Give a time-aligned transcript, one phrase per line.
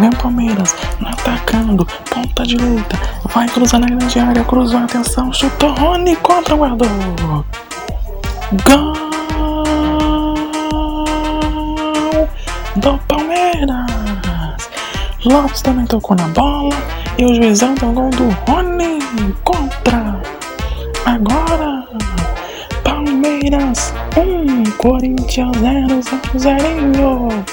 [0.00, 2.98] Vem Palmeiras, tá atacando, ponta de luta,
[3.32, 6.88] vai cruzar na grande área, cruzou, atenção, chutou, Rony contra o guardou.
[8.64, 9.08] Gol
[12.76, 13.86] do Palmeiras.
[15.24, 16.74] Lopes também tocou na bola
[17.18, 18.98] e o juizão deu gol do Rony
[19.44, 20.20] contra.
[21.04, 21.86] Agora,
[22.82, 26.00] Palmeiras 1, Corinthians 0,
[26.36, 27.47] 0, 0.